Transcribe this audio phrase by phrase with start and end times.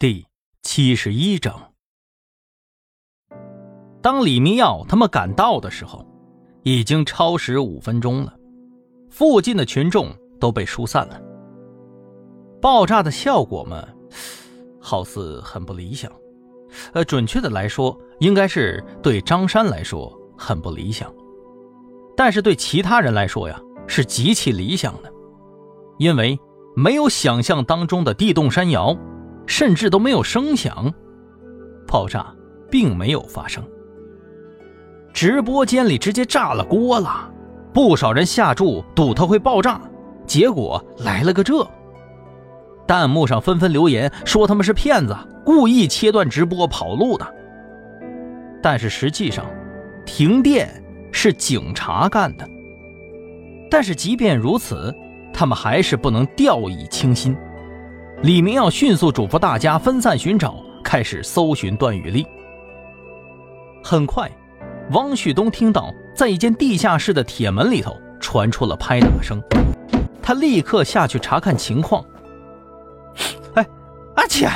[0.00, 0.26] 第
[0.62, 1.72] 七十一章。
[4.00, 6.06] 当李明耀他们赶到的时候，
[6.62, 8.34] 已经超时五分钟了。
[9.10, 10.08] 附近的群众
[10.40, 11.20] 都被疏散了。
[12.62, 13.86] 爆炸的效果嘛，
[14.80, 16.10] 好似很不理想。
[16.94, 21.14] 呃，准确的来说，应该是对张山来说很不理想，
[22.16, 25.12] 但是对其他人来说呀，是极其理想的，
[25.98, 26.40] 因为
[26.74, 28.96] 没有想象当中的地动山摇。
[29.50, 30.94] 甚至都没有声响，
[31.84, 32.32] 爆炸
[32.70, 33.60] 并没有发生。
[35.12, 37.28] 直播间里直接炸了锅了，
[37.74, 39.80] 不少人下注赌它会爆炸，
[40.24, 41.68] 结果来了个这。
[42.86, 47.26] 弹幕上纷纷留言说他们是骗子，故意切断直播跑路的。
[48.62, 49.44] 但是实际上，
[50.06, 50.70] 停电
[51.10, 52.48] 是警察干的。
[53.68, 54.94] 但是即便如此，
[55.32, 57.36] 他们还是不能掉以轻心。
[58.22, 62.26] 李明耀迅速嘱咐大家分散寻找，开始搜寻段雨丽。
[63.82, 64.30] 很快，
[64.92, 69.40] 汪旭东听到在一间地下室的铁门里头传出了拍打声，
[70.22, 72.04] 他立刻下去查看情况。
[73.54, 73.66] 哎，
[74.16, 74.50] 阿切！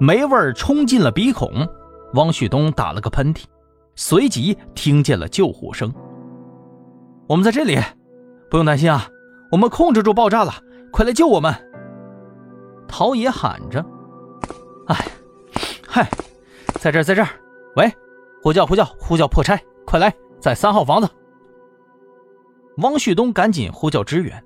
[0.00, 1.64] 霉味儿冲进了鼻孔，
[2.14, 3.44] 汪旭东打了个喷嚏，
[3.94, 5.94] 随即听见了救护声。
[7.28, 7.78] 我们在这里，
[8.50, 9.06] 不用担心啊，
[9.52, 10.52] 我们控制住爆炸了，
[10.90, 11.54] 快来救我们！
[12.88, 13.84] 陶冶喊着
[14.86, 14.96] ：“哎，
[15.86, 16.08] 嗨，
[16.80, 17.28] 在这儿，在这儿！
[17.76, 17.92] 喂，
[18.42, 21.08] 呼叫，呼叫，呼叫破拆，快来，在三号房子。”
[22.78, 24.44] 汪旭东赶紧呼叫支援。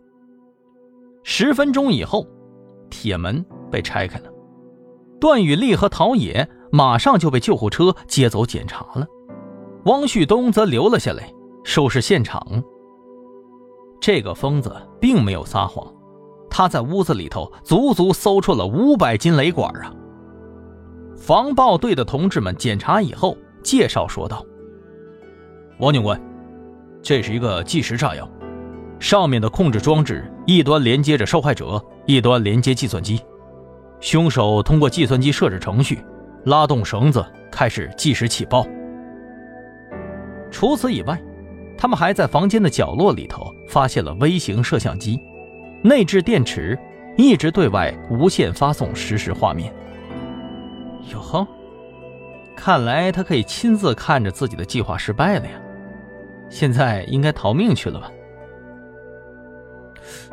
[1.24, 2.26] 十分钟以后，
[2.90, 4.30] 铁门被拆开了，
[5.20, 9.06] 段雨丽和陶冶马上就被救护车接走检查了，
[9.84, 11.30] 汪旭东则留了下来
[11.64, 12.62] 收拾现场。
[14.00, 15.92] 这个疯子并没有撒谎。
[16.50, 19.92] 他在屋子里头足足搜出了五百斤雷管啊！
[21.16, 24.44] 防爆队的同志们检查以后，介绍说道
[25.78, 26.20] ：“王警官，
[27.02, 28.28] 这是一个计时炸药，
[28.98, 33.20] 上面的控制装置一端连接着受害者，一端连接计算机。
[34.00, 35.98] 凶手通过计算机设置程序，
[36.44, 38.66] 拉动绳子开始计时起爆。
[40.50, 41.20] 除此以外，
[41.76, 45.20] 他们还在房间的角落里头发现了微型摄像机。”
[45.82, 46.78] 内置电池，
[47.16, 49.72] 一直对外无线发送实时画面。
[51.12, 51.46] 哟呵，
[52.56, 55.52] 看来他可以亲自看着自己的计划失败了呀！
[56.50, 58.10] 现在应该逃命去了吧？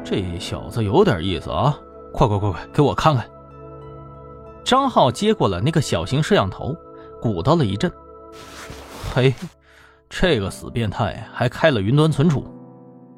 [0.04, 1.78] 这小子有点意思啊！
[2.14, 3.26] 快快快快，给我看看！
[4.64, 6.76] 张浩接过了那个小型摄像头，
[7.22, 7.92] 鼓捣了一阵。
[9.14, 9.34] 嘿，
[10.10, 12.46] 这个死变态还开了云端存储。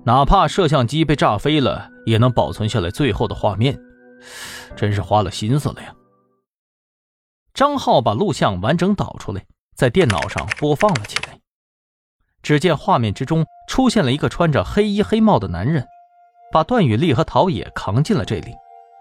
[0.03, 3.78] 哪怕摄像机被炸飞了，也能保存下来最后的画面，
[4.78, 5.94] 真是花了心思了呀。
[7.53, 9.45] 张浩把录像完整导出来，
[9.75, 11.38] 在电脑上播放了起来。
[12.41, 15.85] 只见画面之中出现了一个穿着黑衣黑帽的男人，
[16.50, 18.53] 把段雨丽和陶冶扛进了这里，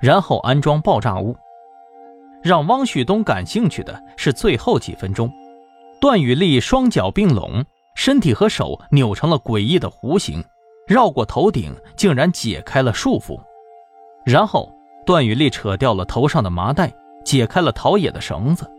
[0.03, 1.37] 然后安装爆炸物。
[2.43, 5.33] 让汪旭东感兴趣的是最后几分钟，
[6.01, 7.65] 段雨丽双脚并拢，
[7.95, 10.43] 身体和手扭成了诡异的弧形。
[10.87, 13.41] 绕过头顶，竟然解开了束缚，
[14.25, 14.73] 然后
[15.05, 18.71] 段雨丽扯掉了头上的麻袋，解开了陶冶的绳子，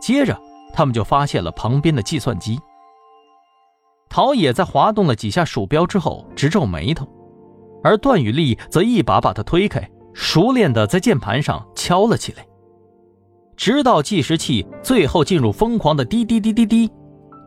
[0.00, 0.36] 接着
[0.74, 2.58] 他们就发现了旁边的计算机。
[4.08, 7.06] 陶冶在滑动了几下鼠标之后直皱眉头，
[7.84, 12.44] 而段雨丽则一把把他推开，熟练地在键盘上敲了起来，
[13.56, 16.90] 直到计时器最后进入疯狂的滴滴滴滴滴，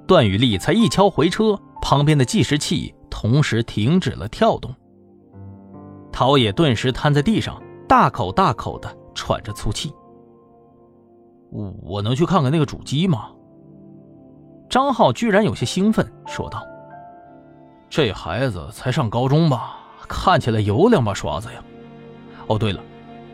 [0.07, 2.94] 段雨丽才一敲回车，旁边的计时器。
[3.25, 4.71] 同时停止了跳动。
[6.11, 9.91] 陶冶顿时瘫在地上，大口大口的喘着粗气。
[11.81, 13.31] 我能去看看那个主机吗？
[14.69, 16.61] 张浩居然有些兴奋，说道
[17.89, 21.63] ：“这孩子才上高中吧，看起来有两把刷子呀。
[22.45, 22.79] 哦，对了，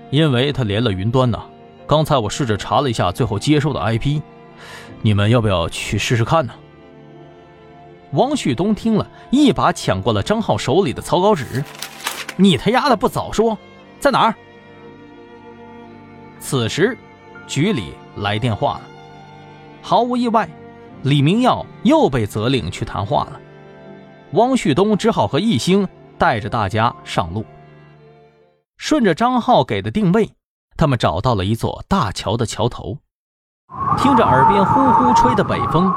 [0.10, 1.38] 因为他连了云端呢。
[1.86, 4.22] 刚才我试着查了一下最后接收的 IP，
[5.02, 6.54] 你们要不要去试试看呢？”
[8.14, 11.64] 王旭东听了一把抢过了张浩手里的草稿纸，
[12.36, 13.58] 你他丫的不早说，
[14.00, 14.36] 在哪儿？
[16.40, 16.98] 此时，
[17.48, 18.82] 局里来电话了，
[19.82, 20.50] 毫无意外，
[21.04, 23.40] 李明耀又被责令去谈话了。
[24.34, 25.88] 汪旭东只好和易星
[26.18, 27.46] 带着大家上路。
[28.78, 30.32] 顺着张浩给的定位，
[30.76, 32.98] 他们找到了一座大桥的桥头，
[33.98, 35.94] 听着耳边呼呼吹的北风，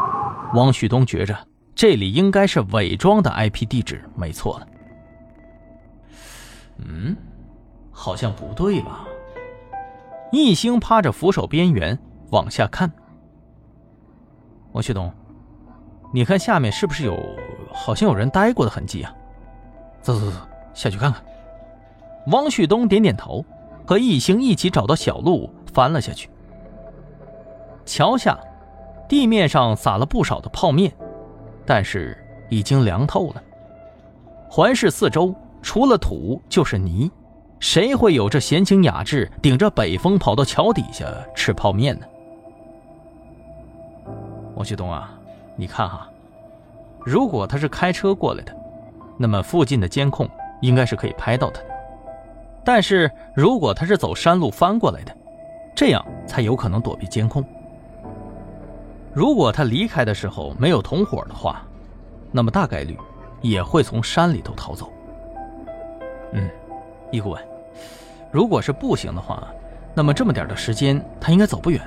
[0.55, 1.37] 汪旭东觉着。
[1.75, 4.69] 这里应该是伪装的 IP 地址，没错了。
[6.79, 7.17] 嗯，
[7.91, 9.07] 好像不对吧？
[10.33, 11.99] 一星趴着扶手边缘
[12.31, 12.91] 往下看。
[14.73, 15.13] 王旭东，
[16.13, 17.17] 你看下面是不是有
[17.73, 19.15] 好像有人待过的痕迹啊？
[20.01, 20.37] 走走走，
[20.75, 21.23] 下去看看。
[22.27, 23.45] 王旭东点点头，
[23.87, 26.29] 和一星一起找到小路翻了下去。
[27.85, 28.39] 桥下，
[29.09, 30.93] 地面上撒了不少的泡面，
[31.67, 32.17] 但是
[32.49, 33.43] 已经凉透了。
[34.49, 37.11] 环视四周，除了土就是泥，
[37.59, 42.07] 谁会有这闲情雅致，顶着北风跑到桥底下吃泡面呢？
[44.55, 45.13] 王旭东啊，
[45.57, 46.09] 你看哈，
[47.05, 48.55] 如果他是开车过来的，
[49.19, 50.29] 那么附近的监控
[50.61, 51.69] 应该是可以拍到他的。
[52.65, 55.17] 但是如果他是走山路翻过来的，
[55.75, 57.45] 这样才有可能躲避监控。
[59.15, 61.63] 如果他离开的时候没有同伙的话，
[62.33, 62.99] 那么大概率
[63.41, 64.91] 也会从山里头逃走。
[66.33, 66.51] 嗯，
[67.13, 67.41] 易顾问，
[68.33, 69.47] 如果是步行的话，
[69.95, 71.81] 那么这么点的时间他应该走不远，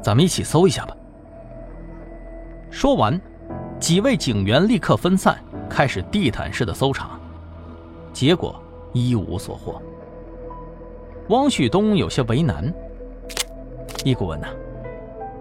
[0.00, 0.96] 咱们一起搜一下吧。
[2.70, 3.20] 说完，
[3.80, 5.36] 几位警员立刻分散，
[5.68, 7.18] 开始地毯式的搜查，
[8.12, 8.54] 结果
[8.92, 9.82] 一无所获。
[11.28, 12.72] 汪旭东有些为难
[14.04, 14.46] ：“易顾问呐，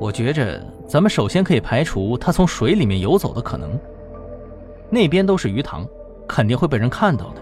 [0.02, 3.80] 我觉着咱们首先可以排除他从水里面游走的可能。
[4.90, 5.86] 那边都是鱼塘，
[6.28, 7.42] 肯定会被人看到的。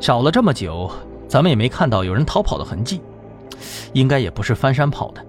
[0.00, 0.90] 找了这么久，
[1.28, 3.02] 咱们也没看到有人逃跑的痕迹，
[3.92, 5.22] 应该也不是翻山跑的，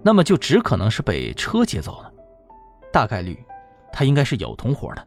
[0.00, 2.12] 那么就只可能是被车接走了。”
[2.92, 3.36] 大概率，
[3.92, 5.04] 他应该是有同伙的。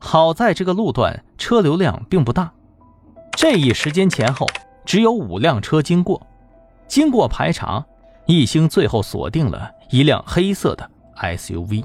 [0.00, 2.52] 好在这个路段车流量并不大，
[3.36, 4.48] 这一时间前后
[4.84, 6.20] 只有五辆车经过。
[6.88, 7.86] 经过排查，
[8.38, 11.84] 一星最后锁定了一辆黑色的 SUV。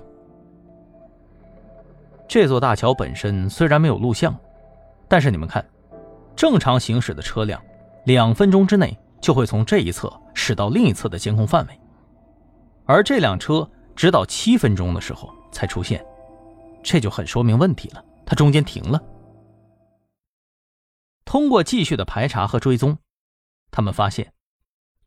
[2.27, 4.35] 这座大桥本身虽然没有录像，
[5.07, 5.65] 但是你们看，
[6.35, 7.61] 正常行驶的车辆，
[8.05, 11.79] 两分钟之内就会从这一侧驶到另一侧的监控范围，
[12.85, 13.69] 而这辆车。
[13.97, 16.05] 直到七分钟的时候才出现，
[16.83, 18.05] 这就很说明问题了。
[18.27, 19.01] 它中间停了。
[21.25, 22.95] 通过继续的排查和追踪，
[23.71, 24.31] 他们发现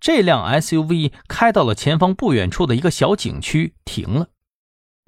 [0.01, 4.29] 这辆 SUV 开到了前方不远处的一个小景区停了。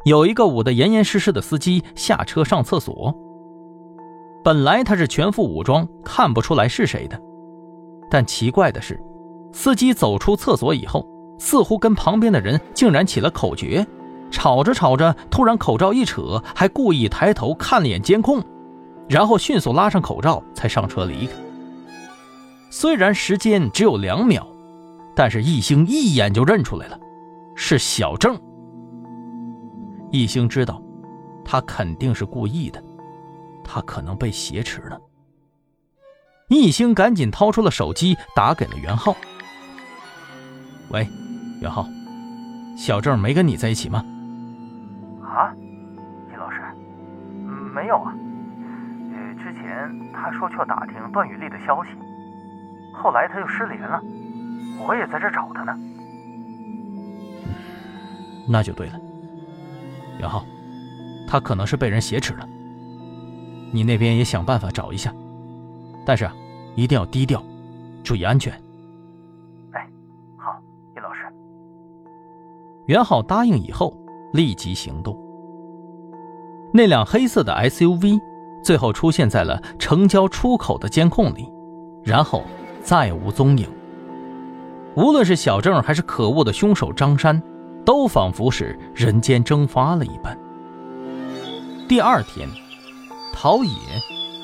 [0.05, 3.15] 有一个捂得严严实实的司机下车上厕所。
[4.45, 7.19] 本来他是全副武装，看不出来是谁的。
[8.11, 9.01] 但奇怪的是，
[9.53, 11.11] 司机走出厕所以后。
[11.39, 13.85] 似乎跟旁边的人竟然起了口角，
[14.31, 18.41] 吵着吵着，突然口罩一扯，还故意抬头看了眼监控，
[19.09, 21.33] 然后迅速拉上口罩才上车离开。
[22.71, 24.47] 虽然时间只有两秒，
[25.15, 26.99] 但是易星一眼就认出来了，
[27.55, 28.39] 是小郑。
[30.11, 30.83] 易星知道，
[31.45, 32.83] 他肯定是故意的，
[33.65, 35.01] 他可能被挟持了。
[36.49, 39.15] 易星赶紧掏出了手机，打给了袁浩。
[40.91, 41.07] 喂。
[41.61, 41.87] 袁浩，
[42.77, 44.05] 小郑没跟你在一起吗？
[45.23, 45.55] 啊，
[46.29, 46.61] 易老师，
[47.73, 48.13] 没有啊。
[49.13, 51.91] 呃，之前他说去打听段雨丽的消息，
[52.93, 54.03] 后来他又失联了，
[54.87, 55.79] 我也在这找他呢。
[58.49, 59.01] 那就对了，
[60.19, 60.45] 袁浩，
[61.29, 62.49] 他可能是被人挟持了。
[63.71, 65.15] 你那边也想办法找一下，
[66.05, 66.29] 但是
[66.75, 67.43] 一定要低调，
[68.03, 68.53] 注意安全。
[69.71, 69.89] 哎，
[70.37, 70.61] 好，
[70.97, 71.21] 尹老师
[72.87, 73.97] 袁浩答应以后，
[74.33, 75.17] 立即行动。
[76.75, 78.19] 那辆黑色的 SUV
[78.65, 81.49] 最后出现在了城郊出口的监控里，
[82.03, 82.43] 然后
[82.83, 83.69] 再无踪影。
[84.95, 87.43] 无论是小郑还是可恶的凶手张山，
[87.85, 90.39] 都仿佛是人间蒸发了一般。
[91.89, 92.49] 第二天，
[93.33, 93.71] 陶冶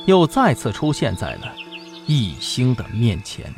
[0.07, 1.53] 又再次出现在了
[2.07, 3.55] 易星的面前。